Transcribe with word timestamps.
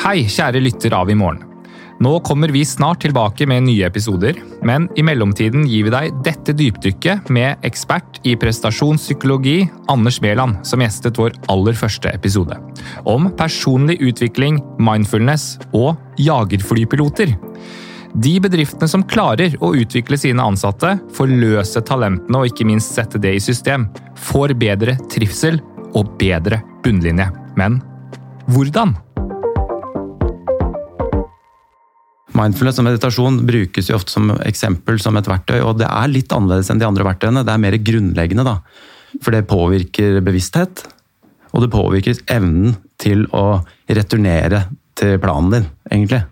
Hei, 0.00 0.22
kjære 0.32 0.62
lytter 0.64 0.94
av 0.96 1.10
i 1.12 1.14
morgen. 1.18 1.42
Nå 2.00 2.14
kommer 2.24 2.48
vi 2.48 2.62
snart 2.64 3.02
tilbake 3.04 3.44
med 3.44 3.66
nye 3.66 3.84
episoder, 3.84 4.38
men 4.64 4.86
i 4.96 5.02
mellomtiden 5.04 5.66
gir 5.68 5.84
vi 5.84 5.90
deg 5.92 6.22
dette 6.24 6.54
dypdykket 6.56 7.28
med 7.28 7.66
ekspert 7.68 8.16
i 8.24 8.32
prestasjonspsykologi, 8.40 9.66
Anders 9.92 10.22
Mæland, 10.24 10.62
som 10.64 10.80
gjestet 10.80 11.20
vår 11.20 11.36
aller 11.52 11.76
første 11.76 12.08
episode. 12.16 12.56
Om 13.04 13.28
personlig 13.36 13.98
utvikling, 14.00 14.62
mindfulness 14.80 15.58
og 15.76 16.00
jagerflypiloter. 16.16 17.34
De 18.16 18.34
bedriftene 18.40 18.88
som 18.88 19.04
klarer 19.04 19.60
å 19.60 19.74
utvikle 19.76 20.16
sine 20.16 20.48
ansatte, 20.48 20.94
forløse 21.12 21.84
talentene 21.84 22.40
og 22.40 22.48
ikke 22.48 22.70
minst 22.72 22.96
sette 22.96 23.20
det 23.20 23.36
i 23.36 23.44
system, 23.50 23.90
får 24.16 24.56
bedre 24.64 24.96
trivsel 25.12 25.60
og 25.92 26.16
bedre 26.16 26.64
bunnlinje. 26.80 27.28
Men 27.60 27.82
hvordan? 28.48 28.96
Mindfulness 32.40 32.80
og 32.80 32.86
meditasjon 32.86 33.42
brukes 33.48 33.90
jo 33.90 33.98
ofte 33.98 34.14
som 34.14 34.30
eksempel 34.46 35.00
som 35.02 35.18
et 35.20 35.28
verktøy, 35.28 35.58
og 35.60 35.76
det 35.80 35.88
er 35.90 36.12
litt 36.12 36.32
annerledes 36.32 36.70
enn 36.72 36.80
de 36.80 36.88
andre 36.88 37.04
verktøyene. 37.04 37.44
Det 37.44 37.52
er 37.52 37.62
mer 37.62 37.76
grunnleggende, 37.84 38.46
da. 38.46 38.56
For 39.20 39.34
det 39.34 39.48
påvirker 39.50 40.20
bevissthet, 40.24 40.84
og 41.50 41.64
det 41.64 41.72
påvirker 41.72 42.20
evnen 42.30 42.76
til 43.00 43.26
å 43.36 43.60
returnere 43.90 44.64
til 44.98 45.18
planen 45.22 45.54
din, 45.54 45.66
egentlig. 45.90 46.22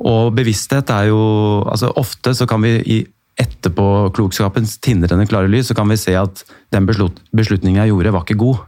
Og 0.00 0.30
bevissthet 0.36 0.90
er 0.94 1.10
jo 1.10 1.22
altså 1.68 1.90
Ofte 2.00 2.32
så 2.36 2.46
kan 2.48 2.62
vi 2.64 2.76
i 2.80 3.00
etterpåklokskapens 3.40 4.78
tindrende 4.84 5.26
klare 5.28 5.48
lys 5.48 5.70
så 5.70 5.76
kan 5.76 5.88
vi 5.88 5.98
se 6.00 6.12
at 6.18 6.42
den 6.74 6.86
beslut, 6.88 7.20
beslutningen 7.36 7.82
jeg 7.82 7.92
gjorde, 7.92 8.12
var 8.14 8.26
ikke 8.26 8.40
god. 8.40 8.64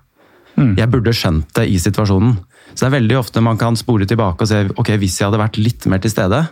Mm. 0.56 0.74
Jeg 0.78 0.90
burde 0.92 1.14
skjønt 1.16 1.52
det 1.56 1.68
i 1.70 1.78
situasjonen. 1.80 2.36
Så 2.72 2.84
det 2.84 2.88
er 2.88 2.96
veldig 2.98 3.18
ofte 3.20 3.42
man 3.44 3.60
kan 3.60 3.76
spore 3.76 4.08
tilbake 4.08 4.44
og 4.44 4.48
se 4.48 4.64
ok, 4.70 4.94
hvis 5.00 5.18
jeg 5.20 5.28
hadde 5.28 5.40
vært 5.40 5.60
litt 5.60 5.86
mer 5.90 6.00
til 6.02 6.12
stede, 6.12 6.42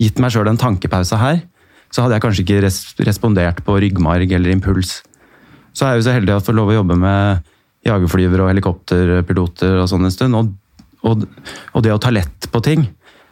gitt 0.00 0.20
meg 0.20 0.32
sjøl 0.34 0.50
en 0.50 0.60
tankepause 0.60 1.18
her, 1.20 1.42
så 1.94 2.04
hadde 2.04 2.16
jeg 2.16 2.24
kanskje 2.24 2.44
ikke 2.44 2.62
res 2.64 2.78
respondert 3.06 3.62
på 3.64 3.76
ryggmarg 3.80 4.32
eller 4.34 4.52
impuls. 4.52 4.98
Så 5.74 5.86
er 5.86 5.94
jeg 5.94 6.02
jo 6.02 6.06
så 6.08 6.16
heldig 6.16 6.36
å 6.36 6.42
få 6.44 6.54
lov 6.54 6.72
å 6.72 6.78
jobbe 6.78 6.96
med 6.98 7.44
jagerflyvere 7.86 8.44
og 8.44 8.50
helikopterpiloter 8.52 9.78
og 9.82 9.88
sånn 9.90 10.08
en 10.08 10.14
stund. 10.14 10.38
Og, 10.38 10.50
og, 11.04 11.24
og, 11.72 11.80
det 11.84 11.94
å 11.94 12.00
ta 12.02 12.12
lett 12.14 12.48
på 12.50 12.62
ting, 12.64 12.86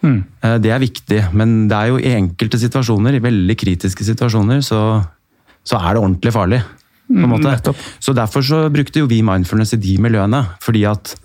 mm. 0.04 0.18
det 0.62 0.72
er 0.72 0.82
viktig. 0.82 1.20
Men 1.36 1.66
det 1.70 1.78
er 1.78 1.90
jo 1.90 2.00
i 2.00 2.14
enkelte 2.14 2.60
situasjoner, 2.60 3.18
i 3.18 3.24
veldig 3.24 3.58
kritiske 3.58 4.06
situasjoner, 4.12 4.62
så, 4.66 4.82
så 5.66 5.80
er 5.80 5.96
det 5.96 6.04
ordentlig 6.04 6.34
farlig. 6.34 6.62
På 7.08 7.18
en 7.18 7.26
mm, 7.26 7.32
måte. 7.32 7.54
Mm, 7.72 7.86
så 8.00 8.14
Derfor 8.16 8.44
så 8.46 8.64
brukte 8.72 9.02
jo 9.02 9.10
vi 9.10 9.22
mindfulness 9.26 9.74
i 9.76 9.80
de 9.82 9.98
miljøene. 10.00 10.44
fordi 10.62 10.86
at 10.88 11.16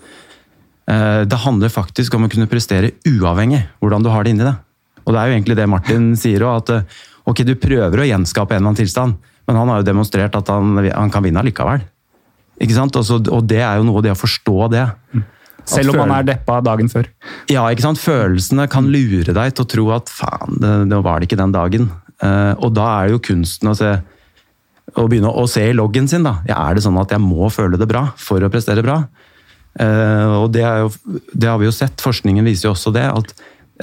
Eh, 0.88 1.22
det 1.28 1.42
handler 1.44 1.72
faktisk 1.72 2.16
om 2.16 2.24
å 2.24 2.30
kunne 2.32 2.48
prestere 2.48 2.94
uavhengig 3.08 3.60
hvordan 3.82 4.04
du 4.04 4.10
har 4.12 4.24
det 4.24 4.32
inni 4.32 4.46
det. 4.46 4.54
Og 5.04 5.12
det 5.12 5.20
er 5.20 5.28
jo 5.28 5.36
egentlig 5.36 5.56
det 5.58 5.68
Martin 5.68 6.10
sier 6.20 6.44
òg, 6.46 6.62
at 6.62 6.74
eh, 6.74 7.00
ok, 7.28 7.44
du 7.44 7.54
prøver 7.60 8.00
å 8.02 8.08
gjenskape 8.08 8.56
en 8.56 8.62
eller 8.62 8.72
annen 8.72 8.80
tilstand, 8.80 9.18
men 9.48 9.58
han 9.60 9.72
har 9.72 9.82
jo 9.82 9.88
demonstrert 9.90 10.36
at 10.38 10.52
han, 10.52 10.78
han 10.88 11.12
kan 11.12 11.24
vinne 11.24 11.44
likevel. 11.44 11.84
Ikke 12.58 12.76
sant? 12.76 12.96
Også, 12.96 13.20
og 13.20 13.44
det 13.48 13.60
er 13.60 13.80
jo 13.80 13.86
noe 13.88 14.02
det 14.04 14.14
å 14.14 14.18
forstå 14.18 14.70
det. 14.72 14.86
Selv 15.68 15.92
om 15.92 16.00
man 16.00 16.14
er 16.16 16.26
deppa 16.30 16.58
dagen 16.64 16.88
før. 16.90 17.10
Ja, 17.52 17.66
ikke 17.68 17.84
sant? 17.84 18.00
Følelsene 18.00 18.64
kan 18.72 18.88
lure 18.88 19.34
deg 19.36 19.54
til 19.54 19.66
å 19.66 19.68
tro 19.68 19.88
at 19.94 20.10
faen, 20.10 20.56
det, 20.62 20.72
det 20.88 21.00
var 21.04 21.20
det 21.20 21.28
ikke 21.28 21.40
den 21.40 21.52
dagen. 21.54 21.90
Uh, 22.18 22.56
og 22.56 22.72
da 22.74 22.88
er 22.96 23.06
det 23.06 23.14
jo 23.14 23.24
kunsten 23.28 23.70
å 23.70 23.76
se 23.78 23.92
å 24.96 25.04
begynne 25.10 25.30
å 25.30 25.44
se 25.50 25.66
i 25.68 25.76
loggen 25.76 26.08
sin. 26.08 26.24
da. 26.26 26.38
Ja, 26.48 26.62
er 26.68 26.78
det 26.78 26.84
sånn 26.86 26.98
at 27.00 27.12
jeg 27.12 27.22
må 27.24 27.50
føle 27.52 27.80
det 27.80 27.88
bra 27.90 28.08
for 28.16 28.42
å 28.42 28.52
prestere 28.52 28.84
bra? 28.86 29.02
Uh, 29.78 30.42
og 30.42 30.48
det, 30.54 30.64
jo, 30.64 30.90
det, 31.34 31.46
har 31.46 31.58
vi 31.60 31.68
jo 31.68 31.74
sett, 31.74 32.00
forskningen 32.02 32.46
viser 32.48 32.68
jo 32.68 32.74
også 32.74 32.92
det. 32.96 33.04
At 33.04 33.34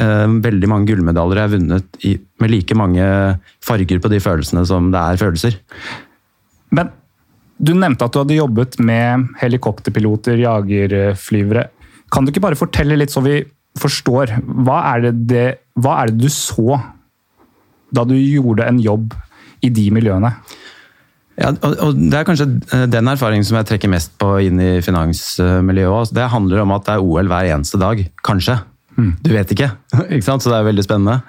uh, 0.02 0.25
veldig 0.25 0.72
mange 0.72 0.89
gullmedaljer 0.89 1.44
er 1.44 1.53
vunnet 1.53 2.02
i, 2.08 2.16
med 2.42 2.52
like 2.52 2.78
mange 2.78 3.06
farger 3.64 4.02
på 4.02 4.12
de 4.12 4.22
følelsene 4.24 4.66
som 4.68 4.90
det 4.94 5.02
er 5.02 5.22
følelser. 5.22 5.59
Men 6.75 6.91
du 7.56 7.72
nevnte 7.78 8.08
at 8.08 8.16
du 8.16 8.19
hadde 8.19 8.41
jobbet 8.41 8.79
med 8.84 9.29
helikopterpiloter, 9.40 10.41
jagerflyvere. 10.41 11.69
Kan 12.12 12.25
du 12.25 12.34
ikke 12.34 12.44
bare 12.44 12.59
fortelle 12.59 12.97
litt 13.00 13.13
så 13.13 13.24
vi 13.24 13.40
forstår? 13.79 14.35
Hva 14.68 14.81
er 14.91 15.08
det, 15.08 15.13
det, 15.31 15.46
hva 15.79 16.02
er 16.02 16.12
det 16.12 16.25
du 16.25 16.29
så 16.34 16.81
da 17.96 18.03
du 18.08 18.16
gjorde 18.18 18.68
en 18.68 18.81
jobb 18.84 19.16
i 19.63 19.72
de 19.72 19.88
miljøene? 19.96 20.34
Ja, 21.35 21.51
og 21.51 21.97
Det 22.00 22.16
er 22.16 22.28
kanskje 22.28 22.47
eh, 22.72 22.85
den 22.88 23.12
erfaringen 23.12 23.46
som 23.47 23.57
jeg 23.59 23.68
trekker 23.72 23.91
mest 23.91 24.13
på 24.22 24.38
inn 24.46 24.62
i 24.62 24.72
finansmiljøet. 24.85 26.13
Det 26.16 26.29
handler 26.31 26.63
om 26.63 26.75
at 26.78 26.88
det 26.88 26.96
er 26.96 27.03
OL 27.03 27.31
hver 27.31 27.51
eneste 27.56 27.79
dag. 27.81 28.06
Kanskje. 28.25 28.59
Mm. 28.96 29.12
Du 29.19 29.34
vet 29.34 29.51
ikke. 29.51 29.73
ikke 30.16 30.28
sant? 30.28 30.46
Så 30.46 30.53
det 30.53 30.62
er 30.62 30.69
veldig 30.69 30.85
spennende. 30.85 31.19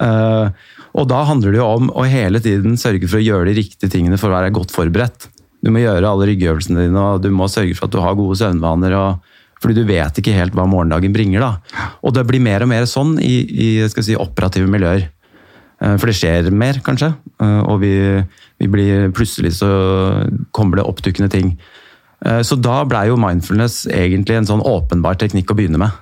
Uh, 0.00 0.54
og 0.96 1.08
da 1.10 1.24
handler 1.28 1.52
det 1.52 1.60
jo 1.60 1.66
om 1.66 1.90
å 1.92 2.06
hele 2.08 2.40
tiden 2.42 2.78
sørge 2.80 3.10
for 3.10 3.18
å 3.18 3.24
gjøre 3.24 3.50
de 3.50 3.58
riktige 3.58 3.90
tingene 3.92 4.18
for 4.18 4.30
å 4.30 4.38
være 4.38 4.54
godt 4.54 4.72
forberedt. 4.74 5.28
Du 5.60 5.68
må 5.74 5.82
gjøre 5.82 6.08
alle 6.08 6.30
ryggøvelsene 6.30 6.86
dine, 6.86 7.02
og 7.02 7.20
du 7.22 7.28
må 7.34 7.50
sørge 7.50 7.76
for 7.76 7.86
at 7.86 7.94
du 7.94 8.00
har 8.02 8.16
gode 8.18 8.38
søvnvaner. 8.40 8.96
og 8.96 9.36
fordi 9.60 9.76
du 9.76 9.84
vet 9.84 10.16
ikke 10.16 10.32
helt 10.32 10.54
hva 10.56 10.64
morgendagen 10.64 11.12
bringer. 11.12 11.42
da. 11.44 11.88
Og 12.00 12.14
det 12.16 12.24
blir 12.28 12.40
mer 12.40 12.64
og 12.64 12.70
mer 12.72 12.86
sånn 12.88 13.18
i, 13.20 13.34
i 13.44 13.68
si, 13.92 14.16
operative 14.16 14.70
miljøer. 14.70 15.10
Uh, 15.80 15.96
for 15.96 16.10
det 16.10 16.18
skjer 16.18 16.52
mer, 16.52 16.80
kanskje. 16.84 17.14
Uh, 17.40 17.62
og 17.64 17.80
vi 17.84 17.94
vi 18.60 18.68
blir, 18.68 19.08
plutselig 19.16 19.54
så 19.56 19.70
kommer 20.52 20.78
det 20.78 20.86
oppdukkende 20.88 21.30
ting. 21.32 21.54
Eh, 22.26 22.42
så 22.44 22.58
da 22.60 22.82
blei 22.88 23.06
jo 23.08 23.18
mindfulness 23.20 23.86
egentlig 23.88 24.36
en 24.36 24.48
sånn 24.50 24.64
åpenbar 24.66 25.16
teknikk 25.20 25.52
å 25.52 25.56
begynne 25.56 25.80
med. 25.80 25.96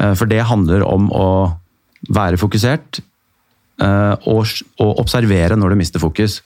Eh, 0.00 0.14
for 0.18 0.30
det 0.30 0.42
handler 0.48 0.82
om 0.86 1.06
å 1.14 1.28
være 2.14 2.40
fokusert 2.40 3.02
og, 3.74 4.44
og, 4.78 4.90
observere 5.02 5.56
når 5.58 5.72
du 5.72 5.76
mister 5.80 5.98
fokus. 5.98 6.36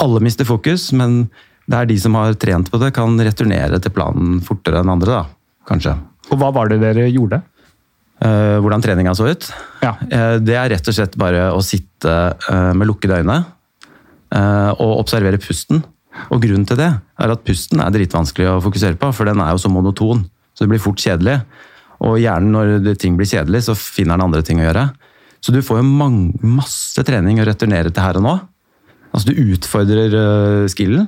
Alle 0.00 0.22
mister 0.24 0.46
fokus, 0.48 0.86
men 0.96 1.26
det 1.68 1.76
er 1.76 1.88
de 1.90 1.96
som 2.00 2.16
har 2.16 2.32
trent 2.40 2.70
på 2.72 2.80
det, 2.80 2.94
kan 2.96 3.12
returnere 3.20 3.76
til 3.82 3.92
planen 3.92 4.38
fortere 4.44 4.80
enn 4.80 4.92
andre, 4.94 5.18
da, 5.18 5.58
kanskje. 5.68 5.92
Og 6.30 6.40
hva 6.40 6.48
var 6.56 6.72
det 6.72 6.78
dere 6.80 7.10
gjorde? 7.10 7.42
Hvordan 8.62 8.82
treninga 8.82 9.12
så 9.14 9.28
ut? 9.30 9.44
Ja. 9.82 9.92
Det 10.42 10.54
er 10.56 10.70
rett 10.72 10.88
og 10.88 10.96
slett 10.96 11.14
bare 11.20 11.50
å 11.54 11.60
sitte 11.64 12.12
med 12.74 12.88
lukkede 12.88 13.20
øyne 13.20 13.36
Eh, 14.34 14.70
og 14.82 15.02
observere 15.02 15.40
pusten. 15.40 15.82
Og 16.32 16.40
grunnen 16.42 16.66
til 16.66 16.78
det 16.80 16.88
er 16.88 17.32
at 17.32 17.44
pusten 17.46 17.82
er 17.82 17.92
dritvanskelig 17.94 18.48
å 18.50 18.62
fokusere 18.64 18.98
på, 18.98 19.12
for 19.14 19.28
den 19.28 19.42
er 19.44 19.52
jo 19.52 19.62
så 19.62 19.70
monoton. 19.70 20.24
Så 20.56 20.64
det 20.64 20.72
blir 20.72 20.82
fort 20.82 21.00
kjedelig. 21.02 21.38
Og 22.06 22.18
hjernen, 22.20 22.52
når 22.52 22.96
ting 23.00 23.16
blir 23.18 23.28
kjedelig, 23.28 23.66
så 23.68 23.76
finner 23.76 24.16
den 24.16 24.26
andre 24.26 24.42
ting 24.44 24.60
å 24.60 24.66
gjøre. 24.66 24.88
Så 25.44 25.52
du 25.52 25.60
får 25.64 25.80
jo 25.80 26.56
masse 26.56 27.04
trening 27.06 27.38
å 27.40 27.46
returnere 27.46 27.92
til 27.92 28.02
her 28.02 28.18
og 28.18 28.24
nå. 28.26 28.34
Altså 29.12 29.30
du 29.30 29.52
utfordrer 29.54 30.66
skillen. 30.72 31.06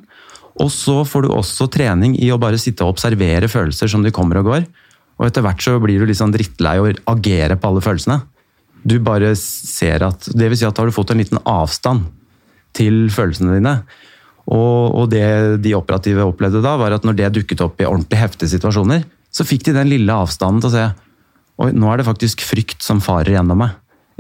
Og 0.59 0.71
så 0.75 1.01
får 1.07 1.25
du 1.25 1.33
også 1.33 1.69
trening 1.73 2.17
i 2.19 2.31
å 2.35 2.39
bare 2.41 2.61
sitte 2.61 2.85
og 2.85 2.97
observere 2.97 3.51
følelser 3.51 3.91
som 3.91 4.05
de 4.05 4.13
kommer 4.15 4.41
og 4.41 4.53
går. 4.53 4.69
Og 5.19 5.27
etter 5.27 5.45
hvert 5.45 5.63
så 5.63 5.77
blir 5.83 6.01
du 6.01 6.07
litt 6.09 6.21
sånn 6.21 6.35
drittlei 6.35 6.77
å 6.81 6.91
agere 7.13 7.59
på 7.59 7.71
alle 7.71 7.83
følelsene. 7.85 8.21
Du 8.87 8.97
bare 9.03 9.33
ser 9.39 10.05
at 10.07 10.29
Det 10.31 10.47
vil 10.47 10.59
si 10.59 10.67
at 10.67 10.79
har 10.79 10.87
du 10.87 10.95
fått 10.95 11.11
en 11.13 11.19
liten 11.19 11.41
avstand 11.43 12.07
til 12.79 13.09
følelsene 13.11 13.59
dine. 13.59 13.75
Og, 14.49 14.95
og, 14.95 15.09
det 15.13 15.59
de 15.65 15.75
operative 15.77 16.25
opplevde 16.25 16.63
da, 16.65 16.77
var 16.81 16.95
at 16.97 17.05
når 17.05 17.19
det 17.19 17.33
dukket 17.37 17.65
opp 17.65 17.83
i 17.83 17.89
ordentlig 17.89 18.21
heftige 18.21 18.55
situasjoner, 18.55 19.03
så 19.35 19.45
fikk 19.45 19.67
de 19.67 19.75
den 19.77 19.91
lille 19.91 20.15
avstanden 20.15 20.63
til 20.63 20.71
å 20.71 20.77
se 20.77 20.87
Oi, 21.59 21.73
nå 21.75 21.89
er 21.91 21.99
det 21.99 22.07
faktisk 22.07 22.45
frykt 22.47 22.85
som 22.87 23.01
farer 23.03 23.33
gjennom 23.35 23.59
meg. 23.59 23.73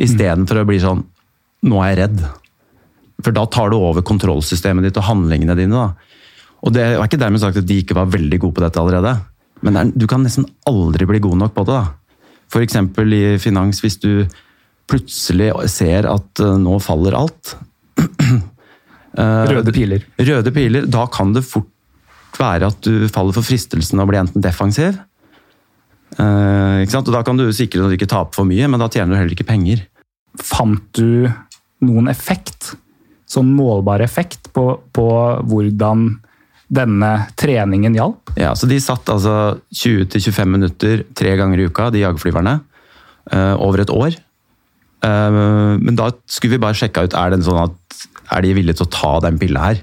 Istedenfor 0.02 0.58
mm. 0.58 0.62
å 0.64 0.66
bli 0.66 0.78
sånn 0.82 1.04
Nå 1.70 1.78
er 1.82 1.92
jeg 1.92 1.98
redd. 2.00 2.20
For 3.22 3.34
da 3.34 3.44
tar 3.50 3.70
du 3.70 3.76
over 3.78 4.02
kontrollsystemet 4.06 4.88
ditt 4.88 4.98
og 4.98 5.06
handlingene 5.06 5.54
dine. 5.58 5.74
da. 5.74 6.18
Og 6.66 6.74
det 6.74 6.84
er 6.84 6.98
ikke 7.02 7.18
dermed 7.18 7.42
sagt 7.42 7.58
at 7.58 7.66
de 7.66 7.78
ikke 7.82 7.96
var 7.98 8.10
veldig 8.10 8.38
gode 8.42 8.58
på 8.58 8.62
dette 8.62 8.78
allerede. 8.78 9.14
Men 9.66 9.78
er, 9.80 9.94
du 9.94 10.06
kan 10.10 10.22
nesten 10.22 10.46
aldri 10.68 11.08
bli 11.08 11.22
god 11.24 11.40
nok 11.42 11.56
på 11.56 11.64
det. 11.68 11.78
da. 11.78 12.28
F.eks. 12.48 12.78
i 12.78 13.22
finans, 13.42 13.82
hvis 13.84 13.98
du 14.00 14.12
plutselig 14.88 15.50
ser 15.68 16.08
at 16.08 16.44
uh, 16.44 16.54
nå 16.60 16.78
faller 16.80 17.16
alt, 17.18 17.56
Eh, 19.18 19.50
røde 19.50 19.72
piler. 19.74 20.04
Røde 20.20 20.52
piler. 20.54 20.86
Da 20.86 21.06
kan 21.10 21.32
det 21.34 21.42
fort 21.46 22.38
være 22.38 22.68
at 22.70 22.80
du 22.86 23.08
faller 23.10 23.34
for 23.34 23.46
fristelsen 23.46 23.98
å 23.98 24.06
bli 24.06 24.20
enten 24.20 24.44
defensiv. 24.44 25.00
Og 26.18 27.10
Da 27.12 27.22
kan 27.26 27.38
du 27.38 27.48
sikre 27.52 27.82
at 27.82 27.90
du 27.90 27.96
ikke 27.98 28.10
taper 28.10 28.36
for 28.40 28.48
mye, 28.48 28.68
men 28.70 28.80
da 28.80 28.88
tjener 28.88 29.14
du 29.14 29.18
heller 29.18 29.34
ikke 29.34 29.48
penger. 29.48 29.82
Fant 30.38 30.86
du 30.94 31.26
noen 31.82 32.08
effekt, 32.10 32.76
sånn 33.28 33.50
målbar 33.54 34.02
effekt, 34.06 34.52
på, 34.54 34.70
på 34.94 35.08
hvordan 35.50 36.08
denne 36.68 37.10
treningen 37.40 37.96
hjalp? 37.96 38.32
Ja, 38.38 38.52
så 38.56 38.68
De 38.68 38.78
satt 38.82 39.08
altså 39.12 39.58
20-25 39.72 40.50
minutter 40.52 41.04
tre 41.16 41.34
ganger 41.40 41.60
i 41.60 41.68
uka, 41.68 41.88
de 41.94 42.04
jagerflyverne, 42.04 42.58
uh, 43.32 43.54
over 43.56 43.84
et 43.84 43.92
år. 43.92 44.18
Uh, 45.04 45.78
men 45.80 45.96
da 45.98 46.10
skulle 46.28 46.56
vi 46.56 46.62
bare 46.62 46.76
sjekka 46.76 47.06
ut 47.06 47.16
er 47.16 47.38
sånn 47.44 47.64
at 47.64 48.04
er 48.34 48.44
de 48.44 48.52
villige 48.56 48.80
til 48.80 48.88
å 48.88 48.92
ta 48.92 49.14
den 49.24 49.40
pilla 49.40 49.70
her. 49.70 49.82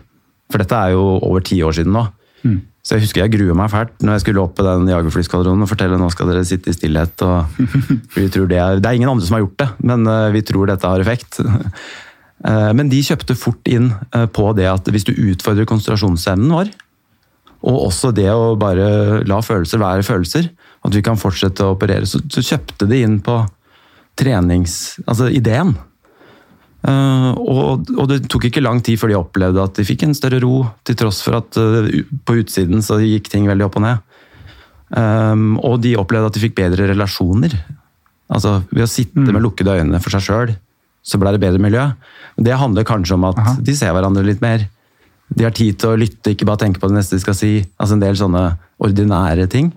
For 0.53 0.61
dette 0.61 0.77
er 0.77 0.93
jo 0.93 1.17
over 1.17 1.43
ti 1.45 1.57
år 1.65 1.73
siden 1.77 1.95
nå. 1.95 2.05
Mm. 2.45 2.61
Så 2.85 2.95
jeg 2.95 3.07
husker 3.07 3.23
jeg 3.23 3.33
gruer 3.33 3.57
meg 3.57 3.71
fælt 3.73 4.03
når 4.05 4.19
jeg 4.19 4.23
skulle 4.27 4.43
opp 4.43 4.53
på 4.59 4.65
den 4.65 4.85
jagerflyskvadronen 4.91 5.65
og 5.65 5.69
fortelle 5.71 5.97
nå 5.97 6.11
skal 6.13 6.29
dere 6.29 6.45
sitte 6.45 6.69
i 6.69 6.75
stillhet. 6.77 7.23
Og, 7.25 7.63
vi 8.17 8.27
tror 8.29 8.49
det, 8.51 8.59
er, 8.61 8.81
det 8.81 8.91
er 8.91 8.99
ingen 8.99 9.09
andre 9.09 9.25
som 9.25 9.39
har 9.39 9.45
gjort 9.47 9.63
det, 9.63 9.69
men 9.89 10.05
uh, 10.05 10.29
vi 10.35 10.43
tror 10.45 10.69
dette 10.69 10.91
har 10.91 11.01
effekt. 11.01 11.41
Uh, 12.43 12.71
men 12.75 12.91
de 12.91 12.99
kjøpte 13.05 13.37
fort 13.39 13.69
inn 13.71 13.93
uh, 14.11 14.25
på 14.27 14.49
det 14.57 14.67
at 14.67 14.89
hvis 14.91 15.07
du 15.07 15.13
utfordrer 15.15 15.67
konsentrasjonsevnen 15.69 16.51
vår, 16.51 16.71
og 17.65 17.77
også 17.87 18.11
det 18.13 18.27
å 18.29 18.53
bare 18.59 19.23
la 19.25 19.39
følelser 19.41 19.81
være 19.81 20.05
følelser, 20.05 20.49
at 20.85 20.93
vi 20.93 21.01
kan 21.05 21.17
fortsette 21.17 21.65
å 21.65 21.73
operere, 21.73 22.05
så, 22.05 22.19
kjøpte 22.21 22.89
de 22.91 22.99
inn 23.01 23.19
på 23.25 23.39
trenings... 24.19 24.99
Altså 25.07 25.31
ideen. 25.33 25.73
Uh, 26.85 27.31
og, 27.41 27.87
det 28.11 28.19
tok 28.29 28.49
ikke 28.51 28.61
lang 28.61 28.83
tid 28.85 28.99
før 29.01 29.09
de 29.09 29.17
opplevde 29.17 29.63
at 29.63 29.79
de 29.79 29.87
fikk 29.87 30.05
en 30.05 30.13
større 30.13 30.43
ro, 30.43 30.59
til 30.85 30.99
tross 30.99 31.23
for 31.25 31.39
at 31.39 31.57
på 31.57 32.37
utsiden 32.43 32.85
så 32.85 32.99
gikk 33.01 33.31
ting 33.33 33.49
veldig 33.49 33.65
opp 33.65 33.79
og 33.79 33.87
ned. 33.87 34.03
Og 35.65 35.79
de 35.81 35.95
opplevde 35.97 36.29
at 36.29 36.37
de 36.37 36.43
fikk 36.43 36.53
bedre 36.59 36.85
relasjoner. 36.91 37.57
Altså 38.29 38.59
Ved 38.69 38.85
å 38.85 38.91
sitte 38.91 39.23
mm. 39.23 39.33
med 39.33 39.43
lukkede 39.43 39.79
øyne 39.81 40.03
for 40.03 40.13
seg 40.13 40.27
sjøl, 40.27 40.53
så 41.05 41.19
ble 41.21 41.35
det 41.35 41.41
bedre 41.43 41.61
miljø. 41.61 41.85
Det 42.35 42.57
handler 42.57 42.87
kanskje 42.87 43.15
om 43.15 43.27
at 43.29 43.39
Aha. 43.39 43.55
de 43.61 43.75
ser 43.77 43.93
hverandre 43.93 44.25
litt 44.25 44.41
mer. 44.43 44.65
De 45.29 45.45
har 45.45 45.53
tid 45.55 45.77
til 45.81 45.93
å 45.93 45.99
lytte, 45.99 46.33
ikke 46.33 46.47
bare 46.49 46.63
tenke 46.65 46.81
på 46.81 46.89
det 46.89 46.97
neste 46.97 47.17
de 47.17 47.23
skal 47.23 47.37
si. 47.37 47.51
Altså 47.77 47.97
En 47.97 48.03
del 48.03 48.17
sånne 48.17 48.43
ordinære 48.81 49.47
ting. 49.51 49.71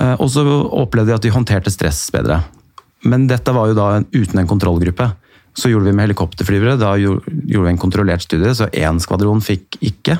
Uh, 0.00 0.16
og 0.16 0.28
så 0.32 0.44
opplevde 0.44 1.12
de 1.12 1.16
at 1.16 1.24
de 1.24 1.32
håndterte 1.32 1.72
stress 1.72 2.06
bedre. 2.12 2.40
Men 3.08 3.26
dette 3.30 3.52
var 3.52 3.70
jo 3.70 3.76
da 3.76 3.88
uten 4.14 4.40
en 4.40 4.48
kontrollgruppe. 4.48 5.08
Så 5.56 5.68
gjorde 5.68 5.90
vi 5.90 5.96
med 5.96 6.08
helikopterflyvere. 6.08 6.78
Da 6.80 6.94
gjorde 7.00 7.26
vi 7.48 7.72
en 7.72 7.80
kontrollert 7.80 8.24
studie, 8.24 8.54
så 8.56 8.70
én 8.72 9.00
skvadron 9.02 9.42
fikk 9.44 9.76
ikke, 9.84 10.16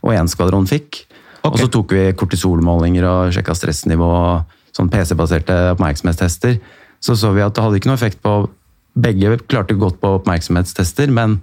og 0.00 0.14
én 0.14 0.30
skvadron 0.30 0.68
fikk. 0.68 1.02
Okay. 1.40 1.50
Og 1.50 1.58
så 1.58 1.68
tok 1.72 1.92
vi 1.96 2.06
kortisolmålinger 2.16 3.04
og 3.08 3.34
sjekka 3.34 3.56
stressnivå, 3.56 4.08
og 4.08 4.76
sånn 4.76 4.92
PC-baserte 4.92 5.56
oppmerksomhetstester. 5.74 6.56
Så 7.00 7.16
så 7.16 7.32
vi 7.36 7.44
at 7.44 7.56
det 7.56 7.64
hadde 7.64 7.80
ikke 7.80 7.90
noe 7.90 7.98
effekt 7.98 8.20
på 8.24 8.34
Begge 9.00 9.38
klarte 9.48 9.78
godt 9.78 10.00
på 10.02 10.12
oppmerksomhetstester, 10.18 11.10
men, 11.14 11.38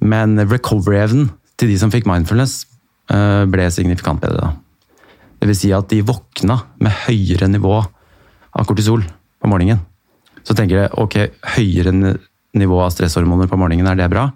men 0.00 0.38
recovery-evnen 0.46 1.30
til 1.56 1.72
de 1.72 1.78
som 1.80 1.92
fikk 1.92 2.08
mindfulness, 2.08 2.64
eh, 3.12 3.44
ble 3.50 3.68
signifikant 3.72 4.22
bedre. 4.22 4.50
da. 4.50 4.96
Vil 5.40 5.56
si 5.56 5.72
at 5.72 5.88
de 5.88 6.02
våkna 6.06 6.60
med 6.80 6.92
høyere 7.06 7.48
nivå 7.48 7.76
av 7.80 8.66
kortisol 8.66 9.04
på 9.04 9.50
morgenen. 9.50 9.82
Så 10.46 10.54
tenker 10.54 10.84
jeg 10.84 10.94
ok, 10.96 11.16
høyere 11.56 11.92
nivå 12.56 12.80
av 12.80 12.92
stresshormoner 12.94 13.48
på 13.50 13.58
morgenen, 13.58 13.88
er 13.90 13.98
det 13.98 14.10
bra? 14.12 14.30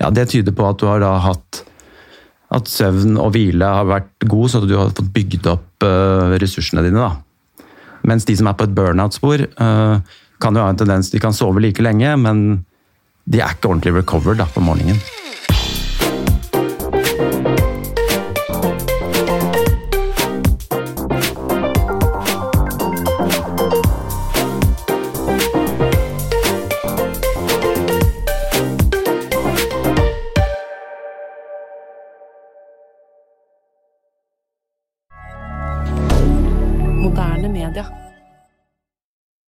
Ja, 0.00 0.10
Det 0.10 0.30
tyder 0.30 0.52
på 0.56 0.68
at 0.68 0.78
du 0.78 0.86
har 0.86 1.00
da 1.00 1.18
hatt 1.18 1.64
at 2.50 2.66
søvn 2.66 3.18
og 3.20 3.34
hvile 3.34 3.66
har 3.66 3.86
vært 3.86 4.26
god, 4.26 4.48
så 4.50 4.62
du 4.66 4.74
har 4.74 4.90
fått 4.90 5.12
bygd 5.14 5.46
opp 5.46 5.84
uh, 5.86 6.34
ressursene 6.42 6.82
dine. 6.82 6.98
da. 6.98 7.66
Mens 8.02 8.26
de 8.26 8.34
som 8.34 8.48
er 8.50 8.56
på 8.58 8.66
et 8.66 8.74
burnout-spor, 8.74 9.44
uh, 9.60 10.00
kan 10.40 10.56
jo 10.56 10.64
ha 10.64 10.72
en 10.72 10.80
tendens 10.80 11.12
De 11.12 11.20
kan 11.22 11.36
sove 11.36 11.62
like 11.62 11.82
lenge, 11.84 12.16
men 12.20 12.64
de 13.30 13.42
er 13.42 13.54
ikke 13.54 13.70
ordentlig 13.70 13.94
recovered 14.00 14.40
da, 14.40 14.48
på 14.50 14.62
morgenen. 14.64 14.98